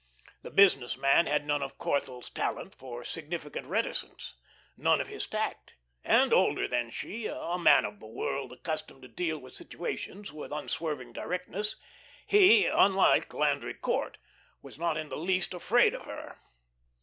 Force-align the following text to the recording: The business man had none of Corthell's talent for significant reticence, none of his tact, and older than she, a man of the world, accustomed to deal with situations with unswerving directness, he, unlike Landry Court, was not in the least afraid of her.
The 0.41 0.49
business 0.49 0.97
man 0.97 1.27
had 1.27 1.45
none 1.45 1.61
of 1.61 1.77
Corthell's 1.77 2.31
talent 2.31 2.73
for 2.73 3.03
significant 3.03 3.67
reticence, 3.67 4.33
none 4.75 4.99
of 4.99 5.09
his 5.09 5.27
tact, 5.27 5.75
and 6.03 6.33
older 6.33 6.67
than 6.67 6.89
she, 6.89 7.27
a 7.27 7.59
man 7.59 7.85
of 7.85 7.99
the 7.99 8.07
world, 8.07 8.51
accustomed 8.51 9.03
to 9.03 9.07
deal 9.07 9.37
with 9.37 9.53
situations 9.53 10.33
with 10.33 10.51
unswerving 10.51 11.13
directness, 11.13 11.75
he, 12.25 12.65
unlike 12.65 13.31
Landry 13.31 13.75
Court, 13.75 14.17
was 14.63 14.79
not 14.79 14.97
in 14.97 15.09
the 15.09 15.17
least 15.17 15.53
afraid 15.53 15.93
of 15.93 16.05
her. 16.05 16.39